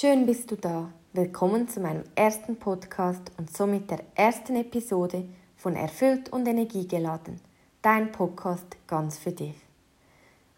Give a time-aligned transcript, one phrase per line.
[0.00, 0.92] Schön bist du da.
[1.12, 5.24] Willkommen zu meinem ersten Podcast und somit der ersten Episode
[5.56, 7.40] von Erfüllt und Energiegeladen,
[7.82, 9.56] dein Podcast ganz für dich.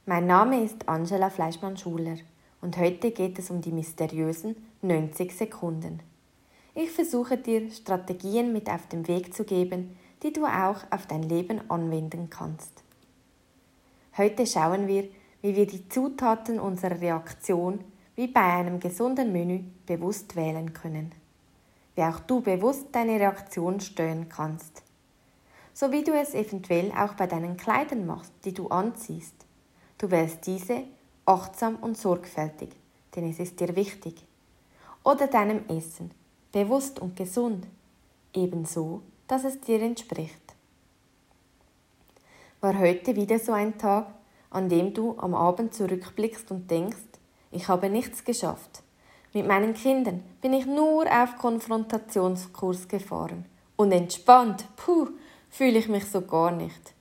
[0.05, 2.17] Mein Name ist Angela Fleischmann-Schuler
[2.61, 6.01] und heute geht es um die mysteriösen 90 Sekunden.
[6.75, 11.23] Ich versuche dir Strategien mit auf den Weg zu geben, die du auch auf dein
[11.23, 12.85] Leben anwenden kannst.
[14.19, 15.09] Heute schauen wir,
[15.41, 17.83] wie wir die Zutaten unserer Reaktion
[18.21, 21.11] wie bei einem gesunden Menü bewusst wählen können.
[21.95, 24.83] Wie auch du bewusst deine Reaktion steuern kannst.
[25.73, 29.47] So wie du es eventuell auch bei deinen Kleidern machst, die du anziehst.
[29.97, 30.83] Du wählst diese
[31.25, 32.69] achtsam und sorgfältig,
[33.17, 34.23] denn es ist dir wichtig.
[35.03, 36.11] Oder deinem Essen,
[36.53, 37.67] bewusst und gesund,
[38.35, 40.55] ebenso, dass es dir entspricht.
[42.61, 44.09] War heute wieder so ein Tag,
[44.51, 46.99] an dem du am Abend zurückblickst und denkst,
[47.51, 48.83] ich habe nichts geschafft.
[49.33, 53.45] Mit meinen Kindern bin ich nur auf Konfrontationskurs gefahren.
[53.77, 55.09] Und entspannt, puh,
[55.49, 56.95] fühle ich mich so gar nicht.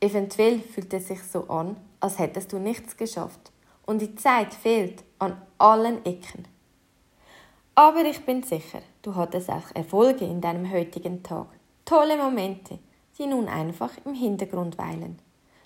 [0.00, 3.50] Eventuell fühlt es sich so an, als hättest du nichts geschafft.
[3.84, 6.46] Und die Zeit fehlt an allen Ecken.
[7.74, 11.46] Aber ich bin sicher, du hattest auch Erfolge in deinem heutigen Tag.
[11.84, 12.78] Tolle Momente,
[13.18, 15.18] die nun einfach im Hintergrund weilen,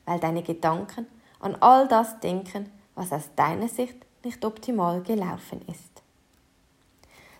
[0.06, 1.06] weil deine Gedanken
[1.40, 2.70] an all das denken,
[3.02, 6.02] was aus deiner Sicht nicht optimal gelaufen ist.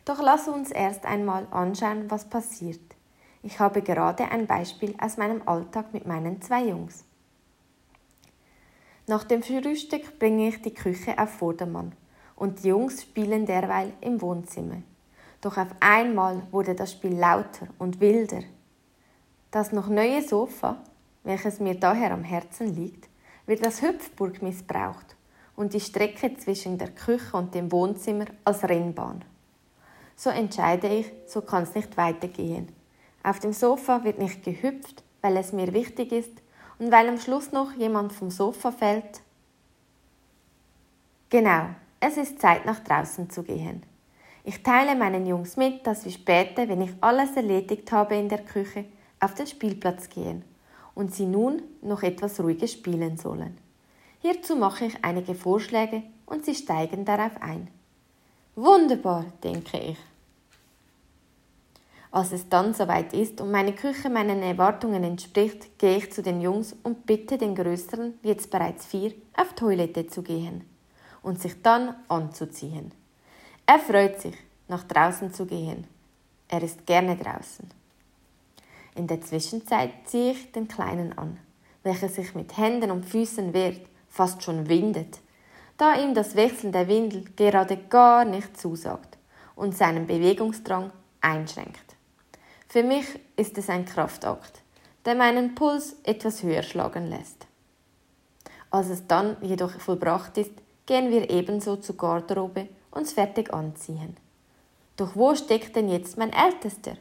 [0.05, 2.81] Doch lass uns erst einmal anschauen, was passiert.
[3.45, 7.05] Ich habe gerade ein Beispiel aus meinem Alltag mit meinen zwei Jungs.
[9.07, 11.93] Nach dem Frühstück bringe ich die Küche auf Vordermann
[12.35, 14.83] und die Jungs spielen derweil im Wohnzimmer.
[15.41, 18.43] Doch auf einmal wurde das Spiel lauter und wilder.
[19.53, 20.83] Das noch neue Sofa,
[21.23, 23.09] welches mir daher am Herzen liegt,
[23.47, 25.17] wird als Hüpfburg missbraucht
[25.57, 29.25] und die Strecke zwischen der Küche und dem Wohnzimmer als Rennbahn.
[30.17, 32.69] So entscheide ich, so kann es nicht weitergehen.
[33.23, 36.33] Auf dem Sofa wird nicht gehüpft, weil es mir wichtig ist
[36.79, 39.21] und weil am Schluss noch jemand vom Sofa fällt.
[41.31, 41.67] Genau,
[42.01, 43.83] es ist Zeit nach draußen zu gehen.
[44.45, 48.43] Ich teile meinen Jungs mit, dass wir später, wenn ich alles erledigt habe in der
[48.43, 48.85] Küche,
[49.21, 50.45] auf den Spielplatz gehen
[50.95, 53.57] und sie nun noch etwas ruhiger spielen sollen.
[54.23, 57.67] Hierzu mache ich einige Vorschläge und sie steigen darauf ein.
[58.55, 59.99] Wunderbar, denke ich.
[62.13, 66.41] Als es dann soweit ist und meine Küche meinen Erwartungen entspricht, gehe ich zu den
[66.41, 70.69] Jungs und bitte den Größeren, jetzt bereits vier, auf Toilette zu gehen
[71.23, 72.93] und sich dann anzuziehen.
[73.67, 74.37] Er freut sich,
[74.69, 75.89] nach draußen zu gehen.
[76.47, 77.69] Er ist gerne draußen.
[78.95, 81.39] In der Zwischenzeit ziehe ich den Kleinen an,
[81.83, 83.81] welcher sich mit Händen und Füßen wehrt,
[84.13, 85.19] fast schon windet,
[85.79, 89.19] da ihm das Wechseln der Windel gerade gar nicht zusagt
[89.57, 91.97] und seinen Bewegungsdrang einschränkt.
[92.69, 93.07] Für mich
[93.37, 94.63] ist es ein Kraftakt,
[95.05, 97.47] der meinen Puls etwas höher schlagen lässt.
[98.71, 100.53] Als es dann jedoch vollbracht ist,
[100.87, 104.17] gehen wir ebenso zur Garderobe uns fertig anziehen.
[104.97, 106.97] Doch wo steckt denn jetzt mein Ältester?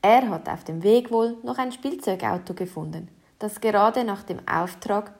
[0.00, 3.08] Er hat auf dem Weg wohl noch ein Spielzeugauto gefunden,
[3.38, 5.12] das gerade nach dem Auftrag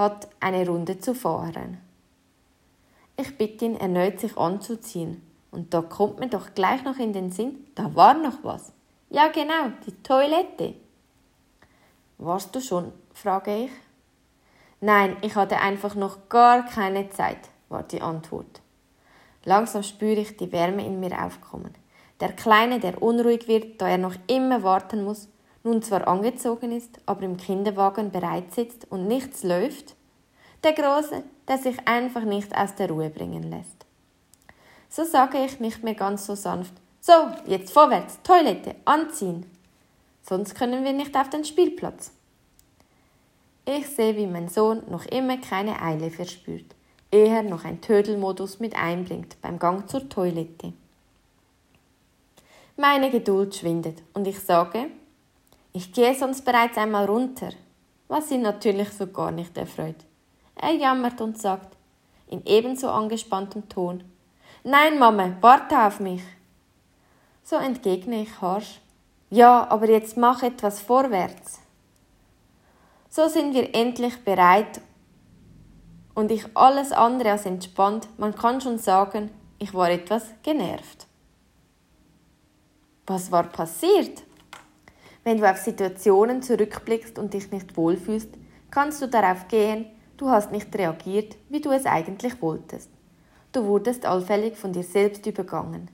[0.00, 1.78] hat, eine Runde zu fahren.
[3.16, 7.30] Ich bitte ihn erneut sich anzuziehen, und da kommt mir doch gleich noch in den
[7.30, 8.72] Sinn, da war noch was.
[9.10, 10.74] Ja genau, die Toilette.
[12.18, 12.92] Warst du schon?
[13.12, 13.70] frage ich.
[14.80, 18.62] Nein, ich hatte einfach noch gar keine Zeit, war die Antwort.
[19.44, 21.74] Langsam spüre ich die Wärme in mir aufkommen.
[22.20, 25.28] Der Kleine, der unruhig wird, da er noch immer warten muss,
[25.62, 29.94] nun zwar angezogen ist, aber im Kinderwagen bereit sitzt und nichts läuft.
[30.64, 33.86] Der Große, der sich einfach nicht aus der Ruhe bringen lässt.
[34.88, 37.12] So sage ich nicht mehr ganz so sanft, so,
[37.46, 39.46] jetzt vorwärts, Toilette, anziehen.
[40.22, 42.12] Sonst können wir nicht auf den Spielplatz.
[43.64, 46.74] Ich sehe, wie mein Sohn noch immer keine Eile verspürt,
[47.10, 50.74] eher noch ein Tödelmodus mit einbringt beim Gang zur Toilette.
[52.76, 54.88] Meine Geduld schwindet und ich sage,
[55.72, 57.50] ich gehe sonst bereits einmal runter,
[58.08, 60.04] was ihn natürlich so gar nicht erfreut.
[60.56, 61.76] Er jammert und sagt,
[62.26, 64.04] in ebenso angespanntem Ton,
[64.62, 66.22] Nein, Mama, warte auf mich.
[67.42, 68.80] So entgegne ich harsch,
[69.30, 71.60] ja, aber jetzt mach etwas vorwärts.
[73.08, 74.82] So sind wir endlich bereit
[76.14, 81.06] und ich alles andere als entspannt, man kann schon sagen, ich war etwas genervt.
[83.06, 84.22] Was war passiert?
[85.24, 88.30] Wenn du auf Situationen zurückblickst und dich nicht wohlfühlst,
[88.70, 89.86] kannst du darauf gehen,
[90.16, 92.90] du hast nicht reagiert, wie du es eigentlich wolltest.
[93.52, 95.90] du wurdest allfällig von dir selbst übergangen.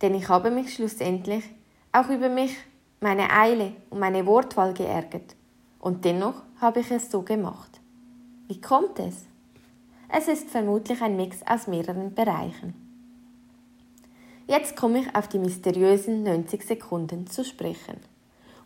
[0.00, 1.44] Denn ich habe mich schlussendlich
[1.92, 2.56] auch über mich,
[3.00, 5.36] meine Eile und meine Wortwahl geärgert.
[5.78, 7.80] Und dennoch habe ich es so gemacht.
[8.48, 9.26] Wie kommt es?
[10.08, 12.89] Es ist vermutlich ein Mix aus mehreren Bereichen.
[14.50, 17.98] Jetzt komme ich auf die mysteriösen 90 Sekunden zu sprechen.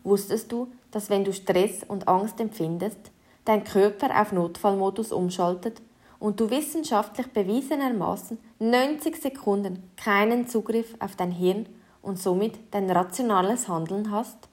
[0.03, 2.97] Wusstest du, dass wenn du Stress und Angst empfindest,
[3.45, 5.83] dein Körper auf Notfallmodus umschaltet
[6.17, 11.67] und du wissenschaftlich bewiesenermaßen 90 Sekunden keinen Zugriff auf dein Hirn
[12.01, 14.49] und somit dein rationales Handeln hast?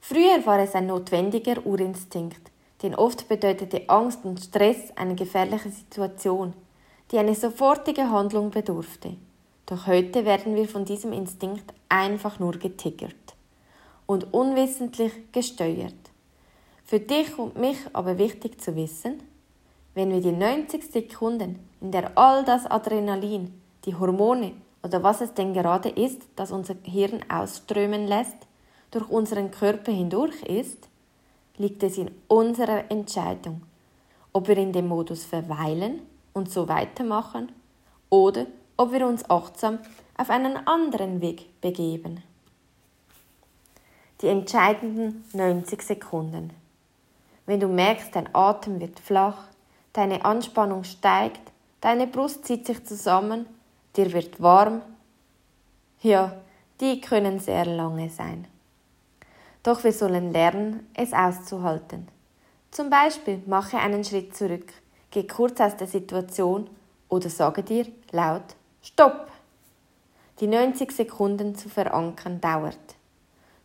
[0.00, 2.50] Früher war es ein notwendiger Urinstinkt,
[2.82, 6.52] denn oft bedeutete Angst und Stress eine gefährliche Situation,
[7.12, 9.16] die eine sofortige Handlung bedurfte.
[9.66, 13.14] Doch heute werden wir von diesem Instinkt einfach nur getiggert
[14.06, 15.94] und unwissentlich gesteuert.
[16.84, 19.22] Für dich und mich aber wichtig zu wissen,
[19.94, 24.52] wenn wir die 90 Sekunden, in der all das Adrenalin, die Hormone
[24.82, 28.36] oder was es denn gerade ist, das unser Hirn ausströmen lässt,
[28.90, 30.88] durch unseren Körper hindurch ist,
[31.56, 33.62] liegt es in unserer Entscheidung,
[34.32, 36.00] ob wir in dem Modus verweilen
[36.34, 37.50] und so weitermachen
[38.10, 38.46] oder
[38.76, 39.78] ob wir uns achtsam
[40.16, 42.22] auf einen anderen Weg begeben.
[44.20, 46.50] Die entscheidenden 90 Sekunden.
[47.46, 49.48] Wenn du merkst, dein Atem wird flach,
[49.92, 53.46] deine Anspannung steigt, deine Brust zieht sich zusammen,
[53.96, 54.80] dir wird warm,
[56.00, 56.36] ja,
[56.80, 58.46] die können sehr lange sein.
[59.62, 62.08] Doch wir sollen lernen, es auszuhalten.
[62.70, 64.72] Zum Beispiel mache einen Schritt zurück,
[65.10, 66.68] geh kurz aus der Situation
[67.08, 69.30] oder sage dir laut Stopp!
[70.40, 72.96] Die 90 Sekunden zu verankern dauert.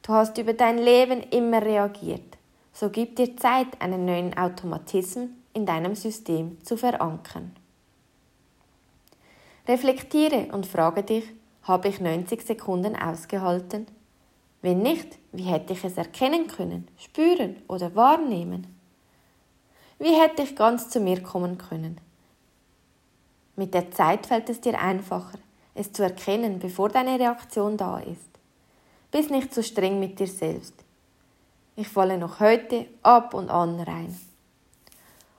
[0.02, 2.38] Du hast über dein Leben immer reagiert.
[2.72, 7.54] So gib dir Zeit, einen neuen Automatismus in deinem System zu verankern.
[9.68, 11.26] Reflektiere und frage dich,
[11.64, 13.88] habe ich 90 Sekunden ausgehalten?
[14.62, 18.74] Wenn nicht, wie hätte ich es erkennen können, spüren oder wahrnehmen?
[19.98, 22.00] Wie hätte ich ganz zu mir kommen können?
[23.60, 25.38] Mit der Zeit fällt es dir einfacher,
[25.76, 28.30] es zu erkennen, bevor deine Reaktion da ist.
[29.12, 30.76] Bist nicht zu streng mit dir selbst.
[31.76, 34.18] Ich falle noch heute ab und an rein.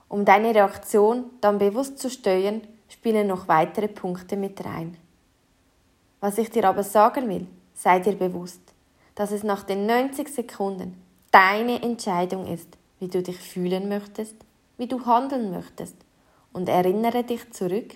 [0.07, 4.97] Um deine Reaktion dann bewusst zu steuern, spielen noch weitere Punkte mit rein.
[6.19, 8.61] Was ich dir aber sagen will, sei dir bewusst,
[9.15, 11.01] dass es nach den 90 Sekunden
[11.31, 14.35] deine Entscheidung ist, wie du dich fühlen möchtest,
[14.77, 15.95] wie du handeln möchtest
[16.53, 17.95] und erinnere dich zurück,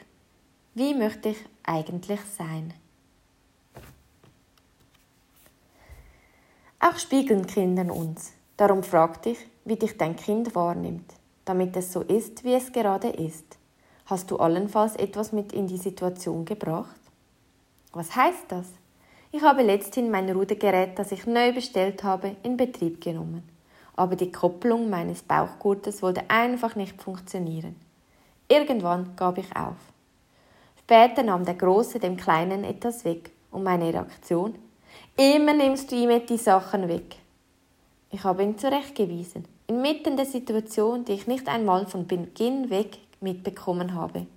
[0.76, 2.74] wie möchte ich eigentlich sein?
[6.82, 8.34] Auch spiegeln Kinder uns.
[8.58, 11.14] Darum frag dich, wie dich dein Kind wahrnimmt,
[11.46, 13.58] damit es so ist, wie es gerade ist.
[14.06, 17.00] Hast du allenfalls etwas mit in die Situation gebracht?
[17.94, 18.66] Was heißt das?
[19.32, 23.44] Ich habe letzthin mein Rudergerät, das ich neu bestellt habe, in Betrieb genommen.
[23.96, 27.78] Aber die Kopplung meines Bauchgurtes wollte einfach nicht funktionieren.
[28.50, 29.78] Irgendwann gab ich auf.
[30.86, 34.54] Später nahm der Große dem Kleinen etwas weg und meine Reaktion,
[35.18, 37.16] immer nimmst du ihm die Sachen weg.
[38.12, 43.96] Ich habe ihn zurechtgewiesen, inmitten der Situation, die ich nicht einmal von Beginn weg mitbekommen
[43.96, 44.28] habe.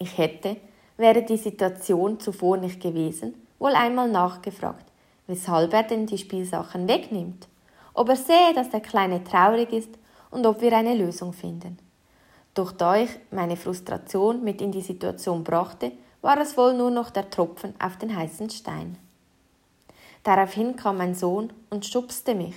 [0.00, 0.56] Ich hätte,
[0.96, 4.86] wäre die Situation zuvor nicht gewesen, wohl einmal nachgefragt,
[5.28, 7.46] weshalb er denn die Spielsachen wegnimmt,
[7.94, 9.96] ob er sehe, dass der Kleine traurig ist
[10.32, 11.78] und ob wir eine Lösung finden.
[12.54, 17.10] Doch da ich meine Frustration mit in die Situation brachte, war es wohl nur noch
[17.10, 18.98] der Tropfen auf den heißen Stein.
[20.22, 22.54] Daraufhin kam mein Sohn und stupste mich.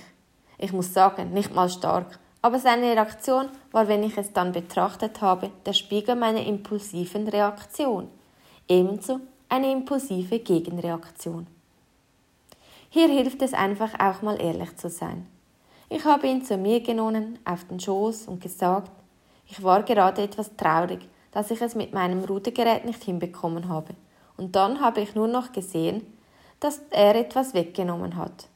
[0.58, 5.20] Ich muss sagen, nicht mal stark, aber seine Reaktion war, wenn ich es dann betrachtet
[5.20, 8.08] habe, der Spiegel meiner impulsiven Reaktion.
[8.68, 11.46] Ebenso eine impulsive Gegenreaktion.
[12.88, 15.26] Hier hilft es einfach auch mal ehrlich zu sein.
[15.88, 18.90] Ich habe ihn zu mir genommen, auf den Schoß und gesagt,
[19.48, 21.00] ich war gerade etwas traurig,
[21.32, 23.94] dass ich es mit meinem Rudergerät nicht hinbekommen habe.
[24.36, 26.02] Und dann habe ich nur noch gesehen,
[26.60, 28.48] dass er etwas weggenommen hat.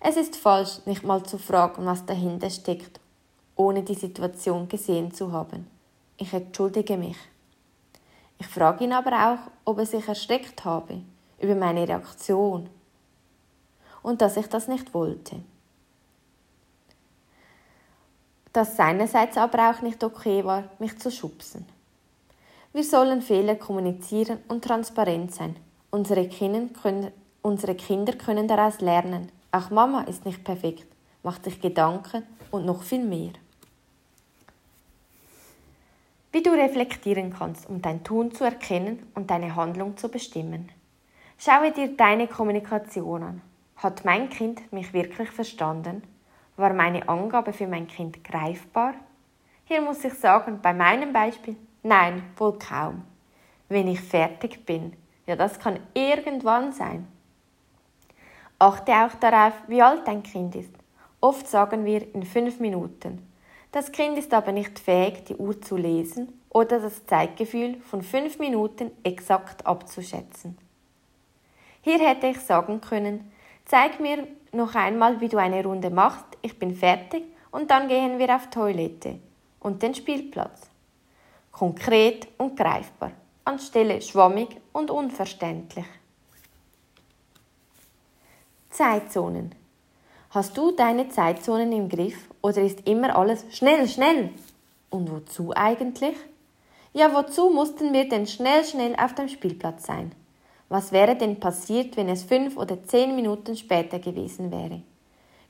[0.00, 3.00] Es ist falsch, nicht mal zu fragen, was dahinter steckt,
[3.56, 5.66] ohne die Situation gesehen zu haben.
[6.16, 7.16] Ich entschuldige mich.
[8.38, 11.00] Ich frage ihn aber auch, ob er sich erschreckt habe
[11.40, 12.68] über meine Reaktion
[14.02, 15.40] und dass ich das nicht wollte
[18.52, 21.66] dass seinerseits aber auch nicht okay war, mich zu schubsen.
[22.72, 25.56] Wir sollen Fehler kommunizieren und transparent sein.
[25.90, 27.12] Unsere Kinder, können,
[27.42, 29.32] unsere Kinder können daraus lernen.
[29.52, 30.86] Auch Mama ist nicht perfekt,
[31.22, 33.32] macht sich Gedanken und noch viel mehr.
[36.30, 40.68] Wie du reflektieren kannst, um dein Tun zu erkennen und deine Handlung zu bestimmen.
[41.38, 43.42] Schaue dir deine Kommunikation an.
[43.76, 46.02] Hat mein Kind mich wirklich verstanden?
[46.58, 48.94] War meine Angabe für mein Kind greifbar?
[49.64, 53.04] Hier muss ich sagen, bei meinem Beispiel, nein, wohl kaum.
[53.68, 54.92] Wenn ich fertig bin,
[55.24, 57.06] ja, das kann irgendwann sein.
[58.58, 60.74] Achte auch darauf, wie alt dein Kind ist.
[61.20, 63.24] Oft sagen wir in fünf Minuten.
[63.70, 68.40] Das Kind ist aber nicht fähig, die Uhr zu lesen oder das Zeitgefühl von fünf
[68.40, 70.58] Minuten exakt abzuschätzen.
[71.82, 73.30] Hier hätte ich sagen können,
[73.64, 78.18] zeig mir noch einmal, wie du eine Runde machst, ich bin fertig und dann gehen
[78.18, 79.18] wir auf Toilette
[79.60, 80.62] und den Spielplatz.
[81.52, 83.12] Konkret und greifbar,
[83.44, 85.86] anstelle schwammig und unverständlich.
[88.70, 89.54] Zeitzonen.
[90.30, 94.30] Hast du deine Zeitzonen im Griff oder ist immer alles schnell, schnell?
[94.90, 96.16] Und wozu eigentlich?
[96.92, 100.12] Ja, wozu mussten wir denn schnell, schnell auf dem Spielplatz sein?
[100.68, 104.82] Was wäre denn passiert, wenn es fünf oder zehn Minuten später gewesen wäre?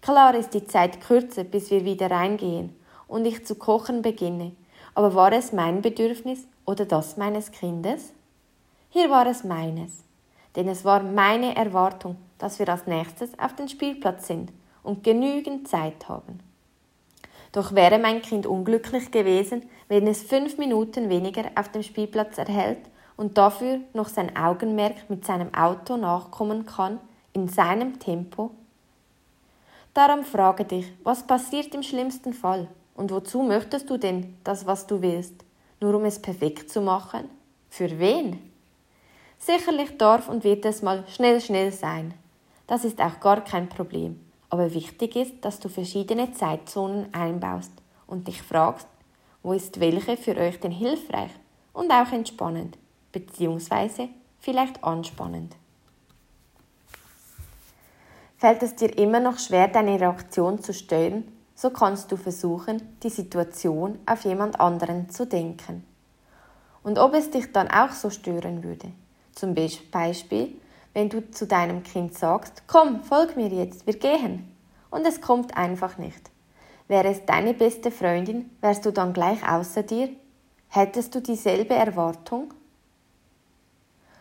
[0.09, 2.75] Klar ist die Zeit kürzer, bis wir wieder reingehen
[3.09, 4.53] und ich zu kochen beginne,
[4.95, 8.15] aber war es mein Bedürfnis oder das meines Kindes?
[8.88, 9.91] Hier war es meines,
[10.57, 14.50] denn es war meine Erwartung, dass wir als nächstes auf den Spielplatz sind
[14.83, 16.41] und genügend Zeit haben.
[17.53, 22.81] Doch wäre mein Kind unglücklich gewesen, wenn es fünf Minuten weniger auf dem Spielplatz erhält
[23.19, 26.99] und dafür noch sein Augenmerk mit seinem Auto nachkommen kann,
[27.35, 28.53] in seinem Tempo?
[29.99, 34.87] Darum frage dich, was passiert im schlimmsten Fall und wozu möchtest du denn das, was
[34.87, 35.35] du willst?
[35.81, 37.28] Nur um es perfekt zu machen?
[37.69, 38.38] Für wen?
[39.40, 42.14] Sicherlich darf und wird es mal schnell, schnell sein.
[42.69, 44.21] Das ist auch gar kein Problem.
[44.50, 47.73] Aber wichtig ist, dass du verschiedene Zeitzonen einbaust
[48.07, 48.87] und dich fragst,
[49.43, 51.33] wo ist welche für euch denn hilfreich
[51.73, 52.78] und auch entspannend
[53.11, 55.57] beziehungsweise vielleicht anspannend.
[58.38, 61.25] Fällt es dir immer noch schwer, deine Reaktion zu steuern,
[61.57, 65.85] so kannst du versuchen, die Situation auf jemand anderen zu denken.
[66.85, 68.92] Und ob es dich dann auch so stören würde.
[69.35, 69.57] Zum
[69.90, 70.54] Beispiel,
[70.95, 74.54] wenn du zu deinem Kind sagst, komm, folg mir jetzt, wir gehen.
[74.88, 76.30] Und es kommt einfach nicht.
[76.87, 80.11] Wäre es deine beste Freundin, wärst du dann gleich außer dir?
[80.68, 82.54] Hättest du dieselbe Erwartung?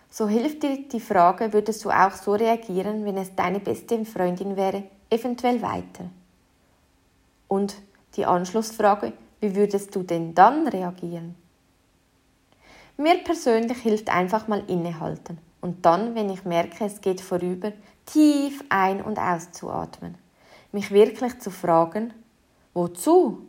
[0.10, 4.56] So hilft dir die Frage, würdest du auch so reagieren, wenn es deine beste Freundin
[4.56, 6.10] wäre, eventuell weiter.
[7.48, 7.76] Und
[8.16, 11.36] die Anschlussfrage, wie würdest du denn dann reagieren?
[12.98, 17.72] Mir persönlich hilft einfach mal innehalten und dann, wenn ich merke, es geht vorüber,
[18.06, 20.18] tief ein- und auszuatmen.
[20.72, 22.14] Mich wirklich zu fragen,
[22.74, 23.44] wozu?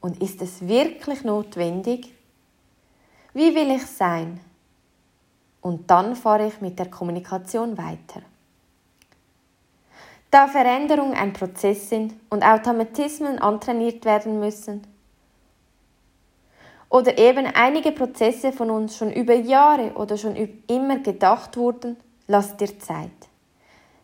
[0.00, 2.12] Und ist es wirklich notwendig?
[3.34, 4.40] Wie will ich sein?
[5.62, 8.20] Und dann fahre ich mit der Kommunikation weiter.
[10.30, 14.86] Da Veränderungen ein Prozess sind und Automatismen antrainiert werden müssen,
[16.92, 22.58] oder eben einige Prozesse von uns schon über Jahre oder schon immer gedacht wurden, lass
[22.58, 23.10] dir Zeit.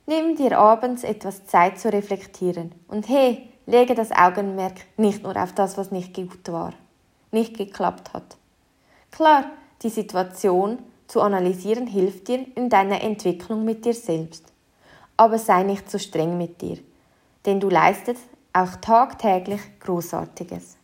[0.06, 5.52] Nimm dir abends etwas Zeit zu reflektieren und hey, lege das Augenmerk nicht nur auf
[5.52, 6.72] das, was nicht gut war,
[7.30, 8.38] nicht geklappt hat.
[9.10, 9.44] Klar,
[9.82, 14.44] die Situation zu analysieren hilft dir in deiner Entwicklung mit dir selbst.
[15.16, 16.78] Aber sei nicht zu streng mit dir,
[17.46, 18.22] denn du leistest
[18.52, 20.76] auch tagtäglich Großartiges.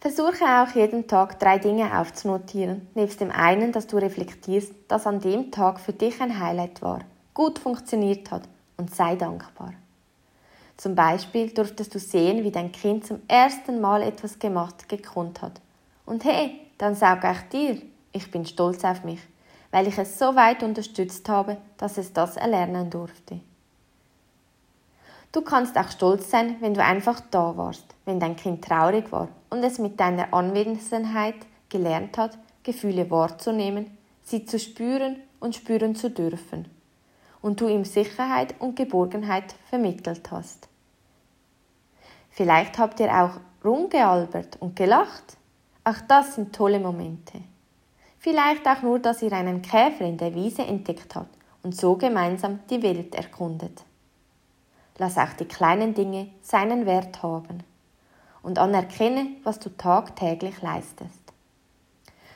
[0.00, 5.20] Versuche auch jeden Tag drei Dinge aufzunotieren, nebst dem einen, dass du reflektierst, dass an
[5.20, 7.00] dem Tag für dich ein Highlight war,
[7.34, 8.42] gut funktioniert hat
[8.76, 9.74] und sei dankbar.
[10.76, 15.60] Zum Beispiel durftest du sehen, wie dein Kind zum ersten Mal etwas gemacht gekonnt hat.
[16.04, 17.80] Und hey, dann sag auch dir,
[18.12, 19.20] ich bin stolz auf mich,
[19.70, 23.40] weil ich es so weit unterstützt habe, dass es das erlernen durfte.
[25.32, 29.28] Du kannst auch stolz sein, wenn du einfach da warst, wenn dein Kind traurig war
[29.48, 31.36] und es mit deiner Anwesenheit
[31.70, 36.68] gelernt hat, Gefühle wahrzunehmen, sie zu spüren und spüren zu dürfen.
[37.40, 40.68] Und du ihm Sicherheit und Geborgenheit vermittelt hast.
[42.30, 45.36] Vielleicht habt ihr auch rumgealbert und gelacht.
[45.84, 47.40] Auch das sind tolle Momente.
[48.22, 52.60] Vielleicht auch nur, dass ihr einen Käfer in der Wiese entdeckt habt und so gemeinsam
[52.70, 53.82] die Welt erkundet.
[54.96, 57.64] Lass auch die kleinen Dinge seinen Wert haben
[58.44, 61.18] und anerkenne, was du tagtäglich leistest.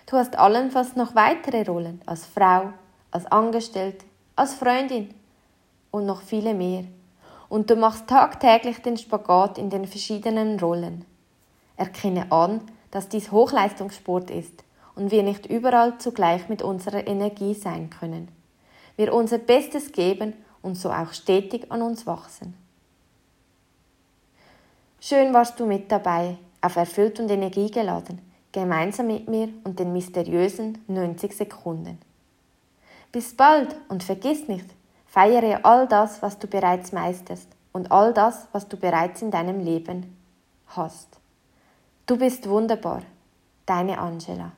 [0.06, 2.72] Du hast allenfalls noch weitere Rollen als Frau,
[3.12, 5.14] als Angestellte, als Freundin
[5.92, 6.82] und noch viele mehr.
[7.48, 11.04] Und du machst tagtäglich den Spagat in den verschiedenen Rollen.
[11.76, 14.65] Erkenne an, dass dies Hochleistungssport ist
[14.96, 18.28] und wir nicht überall zugleich mit unserer Energie sein können.
[18.96, 22.54] Wir unser Bestes geben und so auch stetig an uns wachsen.
[24.98, 30.82] Schön warst du mit dabei, auf erfüllt und energiegeladen, gemeinsam mit mir und den mysteriösen
[30.88, 31.98] 90 Sekunden.
[33.12, 34.66] Bis bald und vergiss nicht,
[35.06, 39.60] feiere all das, was du bereits meisterst und all das, was du bereits in deinem
[39.60, 40.16] Leben
[40.68, 41.20] hast.
[42.06, 43.02] Du bist wunderbar,
[43.66, 44.52] deine Angela.